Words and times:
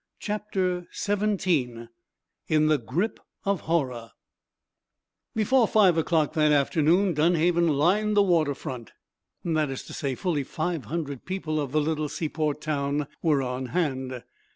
CHAPTER 0.17 0.87
XVII 0.91 1.87
IN 2.47 2.65
THE 2.69 2.79
GRIP 2.79 3.19
OF 3.45 3.61
HORROR 3.61 4.13
Before 5.35 5.67
five 5.67 5.95
o'clock 5.95 6.33
that 6.33 6.51
afternoon 6.51 7.13
Dunhaven 7.13 7.67
lined 7.67 8.17
the 8.17 8.23
water 8.23 8.55
front. 8.55 8.93
That 9.45 9.69
is 9.69 9.83
to 9.83 9.93
say, 9.93 10.15
fully 10.15 10.43
five 10.43 10.85
hundred 10.85 11.25
people 11.25 11.61
of 11.61 11.71
the 11.71 11.81
little 11.81 12.09
seaport 12.09 12.61
town 12.61 13.05
were 13.21 13.43
on 13.43 13.67
hand. 13.67 14.23